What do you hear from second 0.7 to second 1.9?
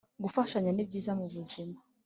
ni byiza mu buzima